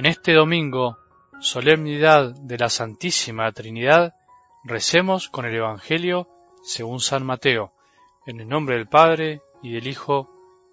En 0.00 0.06
este 0.06 0.32
domingo, 0.32 0.96
solemnidad 1.40 2.34
de 2.34 2.56
la 2.56 2.70
Santísima 2.70 3.52
Trinidad, 3.52 4.14
recemos 4.64 5.28
con 5.28 5.44
el 5.44 5.54
Evangelio 5.54 6.26
según 6.62 7.00
San 7.00 7.26
Mateo, 7.26 7.74
en 8.24 8.40
el 8.40 8.48
nombre 8.48 8.76
del 8.76 8.88
Padre, 8.88 9.42
y 9.62 9.74
del 9.74 9.86
Hijo, 9.86 10.30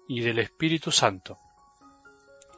y 0.08 0.22
del 0.22 0.38
Espíritu 0.38 0.90
Santo. 0.90 1.36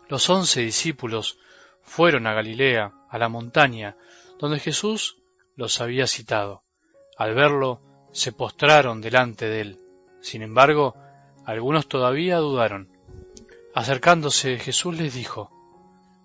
Los 0.08 0.30
once 0.30 0.60
discípulos 0.60 1.40
fueron 1.82 2.28
a 2.28 2.34
Galilea, 2.34 2.92
a 3.08 3.18
la 3.18 3.28
montaña, 3.28 3.96
donde 4.38 4.60
Jesús 4.60 5.18
los 5.56 5.80
había 5.80 6.06
citado. 6.06 6.62
Al 7.18 7.34
verlo, 7.34 7.80
se 8.12 8.30
postraron 8.30 9.00
delante 9.00 9.46
de 9.46 9.60
él. 9.60 9.78
Sin 10.20 10.42
embargo, 10.42 10.94
algunos 11.44 11.88
todavía 11.88 12.36
dudaron. 12.36 12.92
Acercándose, 13.74 14.56
Jesús 14.60 14.96
les 14.96 15.14
dijo, 15.14 15.50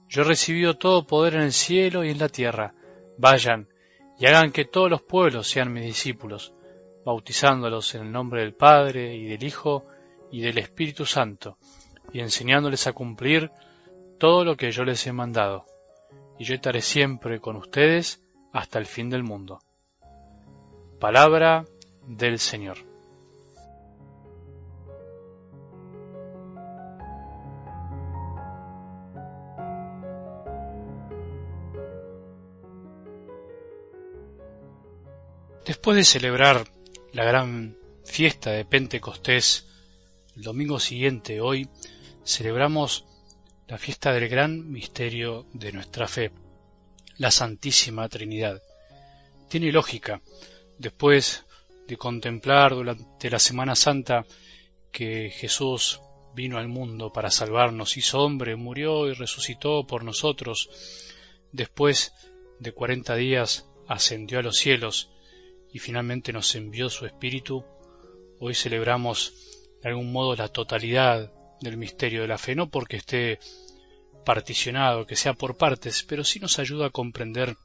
Yo 0.08 0.22
he 0.22 0.26
recibido 0.26 0.78
todo 0.78 1.06
poder 1.06 1.36
en 1.36 1.42
el 1.42 1.54
cielo 1.54 2.04
y 2.04 2.10
en 2.10 2.20
la 2.20 2.30
tierra. 2.30 2.74
Vayan 3.18 3.68
y 4.20 4.26
hagan 4.28 4.52
que 4.52 4.66
todos 4.66 4.90
los 4.90 5.02
pueblos 5.02 5.48
sean 5.48 5.74
mis 5.74 5.86
discípulos, 5.86 6.54
bautizándolos 7.06 7.96
en 7.96 8.04
el 8.04 8.12
nombre 8.12 8.42
del 8.42 8.54
Padre 8.54 9.16
y 9.16 9.26
del 9.26 9.44
Hijo 9.44 9.86
y 10.32 10.42
del 10.42 10.58
Espíritu 10.58 11.06
Santo, 11.06 11.58
y 12.14 12.20
enseñándoles 12.20 12.88
a 12.88 12.94
cumplir 12.94 13.52
todo 14.20 14.46
lo 14.46 14.56
que 14.56 14.72
yo 14.72 14.84
les 14.84 15.06
he 15.08 15.12
mandado. 15.12 15.66
Y 16.38 16.46
yo 16.46 16.56
estaré 16.56 16.82
siempre 16.82 17.40
con 17.40 17.56
ustedes 17.56 18.24
hasta 18.54 18.80
el 18.80 18.86
fin 18.86 19.10
del 19.10 19.24
mundo. 19.24 19.60
Palabra 21.00 21.66
del 22.08 22.40
Señor. 22.40 22.95
Después 35.66 35.98
de 35.98 36.04
celebrar 36.04 36.70
la 37.12 37.24
gran 37.24 37.76
fiesta 38.04 38.52
de 38.52 38.66
Pentecostés, 38.66 39.66
el 40.36 40.44
domingo 40.44 40.80
siguiente, 40.80 41.42
hoy, 41.42 41.68
celebramos 42.24 43.06
la 43.68 43.80
fiesta 43.80 44.14
del 44.14 44.30
gran 44.30 44.72
misterio 44.72 45.48
de 45.54 45.72
nuestra 45.72 46.08
fe, 46.08 46.32
la 47.18 47.32
Santísima 47.32 48.08
Trinidad. 48.10 48.62
Tiene 49.50 49.72
lógica, 49.72 50.22
después 50.78 51.46
de 51.88 51.98
contemplar 51.98 52.76
durante 52.76 53.32
la 53.32 53.40
Semana 53.40 53.76
Santa 53.76 54.24
que 54.92 55.32
Jesús 55.32 56.00
vino 56.36 56.60
al 56.60 56.68
mundo 56.68 57.12
para 57.12 57.32
salvarnos, 57.32 57.98
hizo 57.98 58.20
hombre, 58.20 58.56
murió 58.56 59.08
y 59.08 59.14
resucitó 59.14 59.88
por 59.88 60.04
nosotros, 60.04 60.70
después 61.52 62.14
de 62.60 62.72
cuarenta 62.72 63.16
días 63.16 63.66
ascendió 63.88 64.38
a 64.38 64.44
los 64.44 64.58
cielos, 64.58 65.10
y 65.76 65.80
finalmente 65.80 66.32
nos 66.32 66.56
envió 66.56 66.90
su 66.90 67.06
Espíritu, 67.06 67.66
hoy 68.40 68.56
celebramos 68.56 69.34
de 69.84 69.90
algún 69.90 70.10
modo 70.10 70.34
la 70.34 70.48
totalidad 70.48 71.34
del 71.60 71.76
misterio 71.76 72.22
de 72.22 72.30
la 72.30 72.38
fe, 72.38 72.56
no 72.56 72.70
porque 72.70 72.96
esté 72.96 73.40
particionado, 74.26 75.06
que 75.06 75.18
sea 75.18 75.34
por 75.34 75.58
partes, 75.58 76.04
pero 76.04 76.24
sí 76.24 76.40
nos 76.40 76.60
ayuda 76.60 76.86
a 76.86 76.92
comprender 76.92 77.58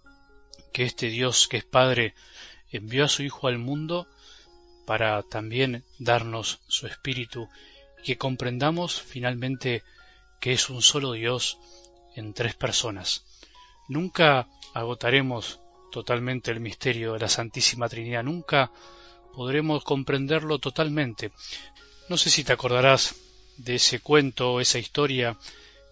que 0.73 0.83
este 0.83 1.07
Dios 1.07 1.47
que 1.47 1.59
es 1.59 1.65
Padre 1.65 2.15
envió 2.73 3.05
a 3.05 3.09
su 3.09 3.23
Hijo 3.23 3.47
al 3.47 3.59
mundo 3.59 4.09
para 4.87 5.23
también 5.23 5.85
darnos 6.01 6.63
su 6.67 6.89
Espíritu 6.89 7.49
y 8.01 8.03
que 8.03 8.19
comprendamos 8.19 9.01
finalmente 9.01 9.85
que 10.41 10.53
es 10.53 10.69
un 10.69 10.83
solo 10.83 11.13
Dios 11.13 11.61
en 12.17 12.35
tres 12.35 12.57
personas. 12.57 13.25
Nunca 13.89 14.49
agotaremos 14.75 15.61
totalmente 15.91 16.51
el 16.51 16.61
misterio 16.61 17.13
de 17.13 17.21
la 17.21 17.29
Santísima 17.29 17.89
Trinidad. 17.89 18.23
Nunca 18.23 18.71
podremos 19.35 19.85
comprenderlo 19.85 20.59
totalmente. 20.59 21.33
No 22.09 22.17
sé 22.17 22.31
si 22.31 22.45
te 22.45 22.53
acordarás 22.53 23.17
de 23.57 23.77
ese 23.77 24.01
cuento, 24.01 24.61
esa 24.61 24.79
historia 24.79 25.37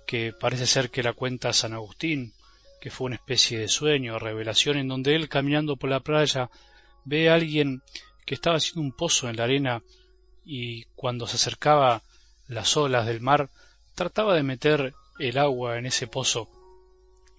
que 0.07 0.33
parece 0.33 0.67
ser 0.67 0.91
que 0.91 1.03
la 1.03 1.13
cuenta 1.13 1.53
San 1.53 1.75
Agustín, 1.75 2.33
que 2.81 2.91
fue 2.91 3.07
una 3.07 3.17
especie 3.17 3.59
de 3.59 3.69
sueño, 3.69 4.19
revelación, 4.19 4.79
en 4.79 4.89
donde 4.89 5.15
él 5.15 5.29
caminando 5.29 5.77
por 5.77 5.91
la 5.91 6.01
playa 6.01 6.51
ve 7.05 7.29
a 7.29 7.35
alguien 7.35 7.83
que 8.25 8.35
estaba 8.35 8.57
haciendo 8.57 8.83
un 8.83 8.93
pozo 8.93 9.29
en 9.29 9.37
la 9.37 9.45
arena 9.45 9.83
y 10.45 10.85
cuando 10.97 11.27
se 11.27 11.37
acercaba 11.37 12.03
las 12.47 12.77
olas 12.77 13.07
del 13.07 13.21
mar 13.21 13.51
trataba 13.95 14.35
de 14.35 14.43
meter 14.43 14.95
el 15.19 15.39
agua 15.39 15.79
en 15.79 15.87
ese 15.87 16.07
pozo 16.07 16.49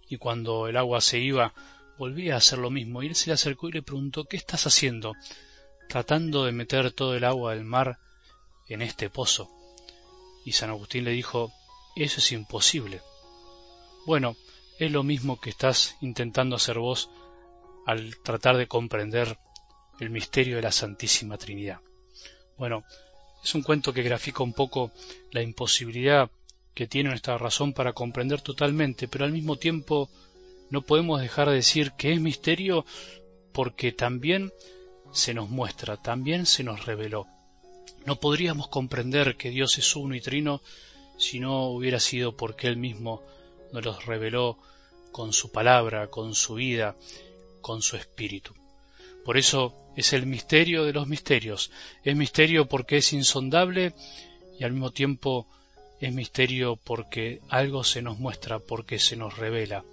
y 0.08 0.18
cuando 0.18 0.68
el 0.68 0.78
agua 0.78 1.02
se 1.02 1.20
iba 1.20 1.54
volvía 2.00 2.36
a 2.36 2.38
hacer 2.38 2.58
lo 2.58 2.72
mismo 2.72 3.04
y 3.04 3.08
él 3.08 3.16
se 3.16 3.28
le 3.28 3.34
acercó 3.34 3.68
y 3.68 3.74
le 3.74 3.84
preguntó 3.84 4.24
¿qué 4.24 4.38
estás 4.38 4.66
haciendo? 4.66 5.14
tratando 5.90 6.46
de 6.46 6.52
meter 6.52 6.92
todo 6.92 7.16
el 7.16 7.24
agua 7.26 7.54
del 7.54 7.66
mar 7.66 7.98
en 8.68 8.84
este 8.84 9.10
pozo. 9.10 9.50
Y 10.46 10.54
San 10.54 10.70
Agustín 10.70 11.04
le 11.04 11.12
dijo 11.12 11.52
eso 11.96 12.20
es 12.20 12.32
imposible. 12.32 13.02
Bueno, 14.06 14.38
es 14.78 14.92
lo 14.92 15.04
mismo 15.04 15.42
que 15.42 15.50
estás 15.50 15.98
intentando 16.02 16.56
hacer 16.56 16.78
vos 16.78 17.10
al 17.86 18.16
tratar 18.24 18.56
de 18.56 18.68
comprender 18.68 19.38
el 20.00 20.10
misterio 20.10 20.56
de 20.56 20.62
la 20.62 20.72
Santísima 20.72 21.38
Trinidad. 21.38 21.82
Bueno, 22.58 22.84
es 23.44 23.56
un 23.56 23.64
cuento 23.64 23.92
que 23.92 24.04
grafica 24.04 24.44
un 24.44 24.54
poco 24.54 24.92
la 25.32 25.42
imposibilidad 25.42 26.30
que 26.74 26.88
tiene 26.88 27.10
nuestra 27.10 27.38
razón 27.38 27.74
para 27.74 27.94
comprender 27.94 28.42
totalmente, 28.42 29.08
pero 29.08 29.26
al 29.26 29.32
mismo 29.32 29.58
tiempo 29.58 30.10
no 30.70 30.82
podemos 30.82 31.22
dejar 31.22 31.50
de 31.50 31.56
decir 31.56 31.94
que 31.94 32.14
es 32.14 32.22
misterio 32.22 32.86
porque 33.52 33.92
también 33.92 34.52
se 35.12 35.34
nos 35.34 35.50
muestra, 35.50 35.98
también 35.98 36.46
se 36.46 36.64
nos 36.64 36.86
reveló. 36.86 37.28
No 38.06 38.18
podríamos 38.18 38.68
comprender 38.68 39.36
que 39.36 39.50
Dios 39.50 39.78
es 39.78 39.96
uno 39.96 40.16
y 40.16 40.22
trino 40.22 40.62
si 41.18 41.40
no 41.40 41.68
hubiera 41.68 42.00
sido 42.00 42.36
porque 42.38 42.68
Él 42.68 42.78
mismo 42.78 43.24
nos 43.74 43.84
los 43.84 44.06
reveló 44.06 44.58
con 45.12 45.34
su 45.34 45.52
palabra, 45.52 46.08
con 46.08 46.36
su 46.36 46.56
vida, 46.56 46.96
con 47.62 47.82
su 47.82 47.98
espíritu. 47.98 48.54
Por 49.26 49.38
eso 49.38 49.76
es 49.96 50.14
el 50.14 50.26
misterio 50.26 50.86
de 50.86 50.94
los 50.94 51.08
misterios. 51.08 51.72
Es 52.04 52.16
misterio 52.16 52.68
porque 52.68 52.98
es 52.98 53.12
insondable 53.12 53.94
y 54.60 54.64
al 54.64 54.72
mismo 54.72 54.92
tiempo 54.92 55.48
es 56.00 56.14
misterio 56.14 56.78
porque 56.78 57.42
algo 57.50 57.84
se 57.84 58.02
nos 58.02 58.20
muestra, 58.20 58.60
porque 58.60 59.00
se 59.00 59.16
nos 59.16 59.38
revela 59.38 59.84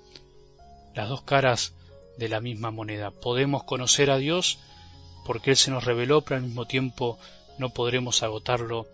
las 0.97 1.09
dos 1.09 1.23
caras 1.23 1.75
de 2.17 2.29
la 2.29 2.41
misma 2.41 2.71
moneda. 2.71 3.11
Podemos 3.11 3.63
conocer 3.65 4.11
a 4.11 4.17
Dios 4.17 4.59
porque 5.27 5.51
Él 5.51 5.57
se 5.57 5.71
nos 5.71 5.85
reveló, 5.85 6.23
pero 6.23 6.37
al 6.37 6.43
mismo 6.43 6.67
tiempo 6.67 7.19
no 7.59 7.71
podremos 7.71 8.23
agotarlo 8.23 8.89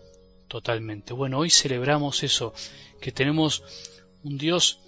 totalmente. 0.49 1.13
Bueno, 1.13 1.39
hoy 1.39 1.49
celebramos 1.49 2.23
eso, 2.23 2.53
que 3.01 3.11
tenemos 3.11 3.63
un 4.23 4.37
Dios 4.37 4.79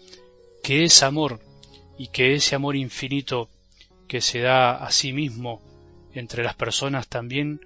que 0.62 0.84
es 0.84 1.04
amor 1.04 1.40
y 1.98 2.08
que 2.08 2.36
ese 2.36 2.56
amor 2.56 2.76
infinito 2.76 3.50
que 4.08 4.20
se 4.20 4.42
da 4.42 4.76
a 4.76 4.92
sí 4.92 5.14
mismo 5.14 5.62
entre 6.14 6.44
las 6.44 6.56
personas 6.56 7.08
también 7.08 7.62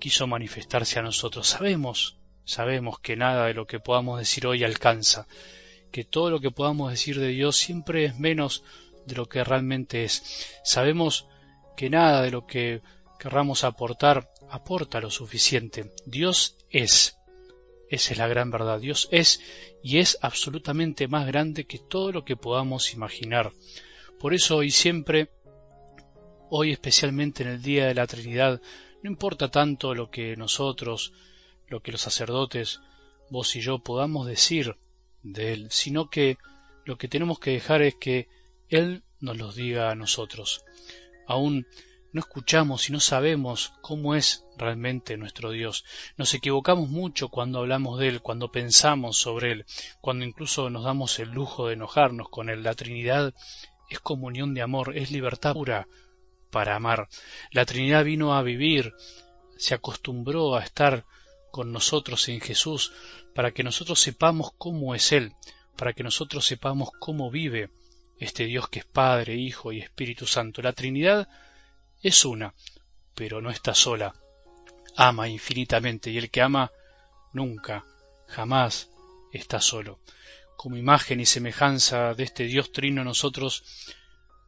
quiso 0.00 0.26
manifestarse 0.26 0.98
a 0.98 1.02
nosotros. 1.02 1.46
Sabemos, 1.46 2.16
sabemos 2.44 2.98
que 2.98 3.16
nada 3.16 3.46
de 3.46 3.54
lo 3.54 3.66
que 3.66 3.78
podamos 3.78 4.18
decir 4.18 4.46
hoy 4.46 4.64
alcanza, 4.64 5.28
que 5.92 6.04
todo 6.04 6.30
lo 6.30 6.40
que 6.40 6.50
podamos 6.50 6.90
decir 6.90 7.20
de 7.20 7.28
Dios 7.28 7.56
siempre 7.56 8.04
es 8.04 8.18
menos 8.18 8.64
de 9.08 9.16
lo 9.16 9.26
que 9.26 9.42
realmente 9.42 10.04
es. 10.04 10.46
Sabemos 10.62 11.26
que 11.76 11.90
nada 11.90 12.22
de 12.22 12.30
lo 12.30 12.46
que 12.46 12.82
querramos 13.18 13.64
aportar 13.64 14.30
aporta 14.50 15.00
lo 15.00 15.10
suficiente. 15.10 15.92
Dios 16.06 16.56
es. 16.70 17.16
Esa 17.90 18.12
es 18.12 18.18
la 18.18 18.28
gran 18.28 18.50
verdad. 18.50 18.80
Dios 18.80 19.08
es 19.10 19.40
y 19.82 19.98
es 19.98 20.18
absolutamente 20.22 21.08
más 21.08 21.26
grande 21.26 21.64
que 21.64 21.78
todo 21.78 22.12
lo 22.12 22.24
que 22.24 22.36
podamos 22.36 22.92
imaginar. 22.92 23.52
Por 24.20 24.34
eso 24.34 24.56
hoy 24.56 24.70
siempre, 24.70 25.30
hoy 26.50 26.72
especialmente 26.72 27.42
en 27.42 27.50
el 27.50 27.62
Día 27.62 27.86
de 27.86 27.94
la 27.94 28.06
Trinidad, 28.06 28.60
no 29.02 29.10
importa 29.10 29.50
tanto 29.50 29.94
lo 29.94 30.10
que 30.10 30.36
nosotros, 30.36 31.12
lo 31.68 31.80
que 31.80 31.92
los 31.92 32.00
sacerdotes, 32.00 32.80
vos 33.30 33.54
y 33.56 33.60
yo 33.60 33.78
podamos 33.78 34.26
decir 34.26 34.76
de 35.22 35.52
Él, 35.52 35.66
sino 35.70 36.10
que 36.10 36.36
lo 36.84 36.96
que 36.98 37.08
tenemos 37.08 37.38
que 37.38 37.52
dejar 37.52 37.82
es 37.82 37.94
que 37.94 38.28
él 38.68 39.02
nos 39.20 39.36
los 39.36 39.54
diga 39.54 39.90
a 39.90 39.94
nosotros. 39.94 40.64
Aún 41.26 41.66
no 42.12 42.20
escuchamos 42.20 42.88
y 42.88 42.92
no 42.92 43.00
sabemos 43.00 43.72
cómo 43.82 44.14
es 44.14 44.44
realmente 44.56 45.16
nuestro 45.16 45.50
Dios. 45.50 45.84
Nos 46.16 46.32
equivocamos 46.34 46.88
mucho 46.88 47.28
cuando 47.28 47.58
hablamos 47.58 47.98
de 47.98 48.08
Él, 48.08 48.22
cuando 48.22 48.50
pensamos 48.50 49.18
sobre 49.18 49.52
Él, 49.52 49.66
cuando 50.00 50.24
incluso 50.24 50.70
nos 50.70 50.84
damos 50.84 51.18
el 51.18 51.30
lujo 51.30 51.66
de 51.66 51.74
enojarnos 51.74 52.28
con 52.28 52.48
Él. 52.48 52.62
La 52.62 52.74
Trinidad 52.74 53.34
es 53.90 54.00
comunión 54.00 54.54
de 54.54 54.62
amor, 54.62 54.96
es 54.96 55.10
libertad 55.10 55.52
pura 55.52 55.86
para 56.50 56.76
amar. 56.76 57.08
La 57.50 57.66
Trinidad 57.66 58.04
vino 58.04 58.34
a 58.34 58.42
vivir, 58.42 58.94
se 59.58 59.74
acostumbró 59.74 60.56
a 60.56 60.62
estar 60.62 61.04
con 61.50 61.72
nosotros 61.72 62.28
en 62.28 62.40
Jesús 62.40 62.92
para 63.34 63.52
que 63.52 63.64
nosotros 63.64 64.00
sepamos 64.00 64.52
cómo 64.56 64.94
es 64.94 65.12
Él, 65.12 65.34
para 65.76 65.92
que 65.92 66.02
nosotros 66.02 66.46
sepamos 66.46 66.90
cómo 66.98 67.30
vive 67.30 67.70
este 68.18 68.44
Dios 68.44 68.68
que 68.68 68.80
es 68.80 68.84
Padre, 68.84 69.34
Hijo 69.34 69.72
y 69.72 69.80
Espíritu 69.80 70.26
Santo. 70.26 70.62
La 70.62 70.72
Trinidad 70.72 71.28
es 72.02 72.24
una, 72.24 72.54
pero 73.14 73.40
no 73.40 73.50
está 73.50 73.74
sola. 73.74 74.14
Ama 74.96 75.28
infinitamente 75.28 76.10
y 76.10 76.18
el 76.18 76.30
que 76.30 76.42
ama 76.42 76.72
nunca, 77.32 77.84
jamás 78.26 78.90
está 79.32 79.60
solo. 79.60 80.00
Como 80.56 80.76
imagen 80.76 81.20
y 81.20 81.26
semejanza 81.26 82.14
de 82.14 82.24
este 82.24 82.44
Dios 82.44 82.72
trino 82.72 83.04
nosotros 83.04 83.62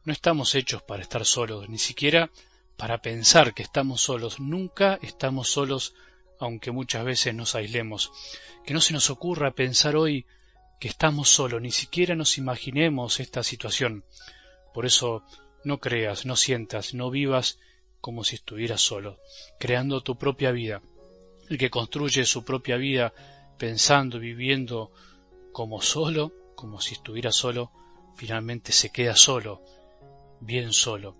no 0.03 0.11
estamos 0.11 0.55
hechos 0.55 0.81
para 0.81 1.03
estar 1.03 1.25
solos, 1.25 1.69
ni 1.69 1.77
siquiera 1.77 2.31
para 2.75 3.01
pensar 3.01 3.53
que 3.53 3.63
estamos 3.63 4.01
solos. 4.01 4.39
Nunca 4.39 4.97
estamos 5.01 5.49
solos, 5.49 5.93
aunque 6.39 6.71
muchas 6.71 7.05
veces 7.05 7.35
nos 7.35 7.55
aislemos. 7.55 8.11
Que 8.65 8.73
no 8.73 8.81
se 8.81 8.93
nos 8.93 9.09
ocurra 9.09 9.51
pensar 9.51 9.95
hoy 9.95 10.25
que 10.81 10.87
estamos 10.87 11.29
solos, 11.29 11.61
ni 11.61 11.69
siquiera 11.69 12.15
nos 12.15 12.39
imaginemos 12.39 13.19
esta 13.19 13.43
situación. 13.43 14.03
Por 14.73 14.87
eso 14.87 15.23
no 15.63 15.79
creas, 15.79 16.25
no 16.25 16.35
sientas, 16.35 16.95
no 16.95 17.11
vivas 17.11 17.59
como 18.01 18.23
si 18.23 18.37
estuvieras 18.37 18.81
solo, 18.81 19.19
creando 19.59 20.01
tu 20.01 20.17
propia 20.17 20.49
vida. 20.49 20.81
El 21.47 21.59
que 21.59 21.69
construye 21.69 22.25
su 22.25 22.43
propia 22.43 22.77
vida 22.77 23.13
pensando, 23.59 24.17
viviendo 24.17 24.91
como 25.51 25.83
solo, 25.83 26.33
como 26.55 26.81
si 26.81 26.95
estuviera 26.95 27.31
solo, 27.31 27.71
finalmente 28.15 28.71
se 28.71 28.91
queda 28.91 29.15
solo, 29.15 29.61
bien 30.39 30.73
solo. 30.73 31.15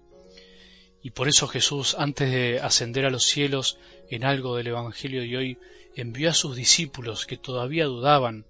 Y 1.04 1.12
por 1.12 1.28
eso 1.28 1.48
Jesús, 1.48 1.96
antes 2.00 2.32
de 2.32 2.60
ascender 2.60 3.06
a 3.06 3.12
los 3.12 3.26
cielos 3.26 3.78
en 4.10 4.24
algo 4.24 4.56
del 4.56 4.68
Evangelio 4.68 5.22
de 5.22 5.38
hoy, 5.38 5.60
envió 5.96 6.32
a 6.32 6.34
sus 6.34 6.56
discípulos 6.56 7.28
que 7.28 7.38
todavía 7.38 7.86
dudaban 7.86 8.48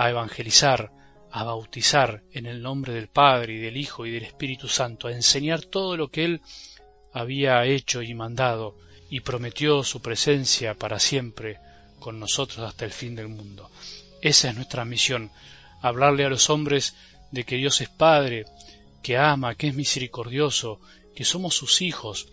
a 0.00 0.08
evangelizar, 0.08 0.90
a 1.30 1.44
bautizar 1.44 2.22
en 2.32 2.46
el 2.46 2.62
nombre 2.62 2.94
del 2.94 3.08
Padre 3.08 3.52
y 3.52 3.58
del 3.58 3.76
Hijo 3.76 4.06
y 4.06 4.10
del 4.10 4.24
Espíritu 4.24 4.66
Santo, 4.66 5.08
a 5.08 5.12
enseñar 5.12 5.60
todo 5.60 5.94
lo 5.94 6.08
que 6.08 6.24
Él 6.24 6.40
había 7.12 7.66
hecho 7.66 8.00
y 8.00 8.14
mandado, 8.14 8.78
y 9.10 9.20
prometió 9.20 9.84
su 9.84 10.00
presencia 10.00 10.72
para 10.72 10.98
siempre 10.98 11.58
con 11.98 12.18
nosotros 12.18 12.66
hasta 12.66 12.86
el 12.86 12.92
fin 12.92 13.14
del 13.14 13.28
mundo. 13.28 13.70
Esa 14.22 14.48
es 14.48 14.54
nuestra 14.56 14.86
misión, 14.86 15.30
hablarle 15.82 16.24
a 16.24 16.30
los 16.30 16.48
hombres 16.48 16.94
de 17.30 17.44
que 17.44 17.56
Dios 17.56 17.82
es 17.82 17.90
Padre, 17.90 18.46
que 19.02 19.18
ama, 19.18 19.54
que 19.54 19.68
es 19.68 19.74
misericordioso, 19.74 20.80
que 21.14 21.26
somos 21.26 21.54
sus 21.54 21.82
hijos, 21.82 22.28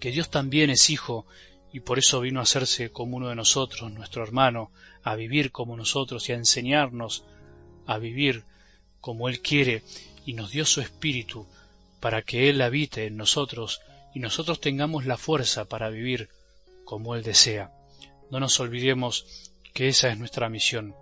que 0.00 0.10
Dios 0.10 0.28
también 0.28 0.68
es 0.68 0.90
Hijo 0.90 1.24
y 1.72 1.80
por 1.80 1.98
eso 1.98 2.20
vino 2.20 2.40
a 2.40 2.44
hacerse 2.44 2.90
como 2.90 3.16
uno 3.16 3.28
de 3.28 3.36
nosotros, 3.36 3.92
nuestro 3.92 4.22
hermano, 4.22 4.70
a 5.02 5.14
vivir 5.14 5.52
como 5.52 5.76
nosotros 5.76 6.28
y 6.28 6.32
a 6.32 6.36
enseñarnos 6.36 7.24
a 7.86 7.98
vivir 7.98 8.44
como 9.00 9.28
Él 9.28 9.40
quiere 9.40 9.82
y 10.24 10.34
nos 10.34 10.50
dio 10.50 10.64
su 10.64 10.80
espíritu 10.80 11.46
para 12.00 12.22
que 12.22 12.48
Él 12.48 12.60
habite 12.62 13.06
en 13.06 13.16
nosotros 13.16 13.80
y 14.14 14.20
nosotros 14.20 14.60
tengamos 14.60 15.06
la 15.06 15.16
fuerza 15.16 15.64
para 15.64 15.90
vivir 15.90 16.28
como 16.84 17.14
Él 17.14 17.22
desea. 17.22 17.72
No 18.30 18.40
nos 18.40 18.58
olvidemos 18.60 19.50
que 19.74 19.88
esa 19.88 20.10
es 20.10 20.18
nuestra 20.18 20.48
misión, 20.48 20.94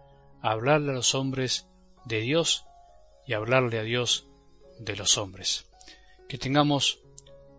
hablarle 0.42 0.92
a 0.92 0.94
los 0.94 1.14
hombres 1.14 1.66
de 2.04 2.20
Dios 2.20 2.64
y 3.26 3.34
hablarle 3.34 3.78
a 3.78 3.82
Dios 3.82 4.26
de 4.78 4.96
los 4.96 5.18
hombres. 5.18 5.66
Que 6.28 6.38
tengamos 6.38 7.00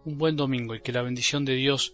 un 0.05 0.17
buen 0.17 0.35
domingo 0.35 0.75
y 0.75 0.81
que 0.81 0.91
la 0.91 1.01
bendición 1.01 1.45
de 1.45 1.53
Dios 1.53 1.94